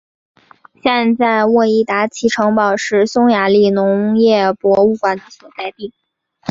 [0.81, 5.93] 现在沃伊达奇城堡是匈牙利农业博物馆的所在地。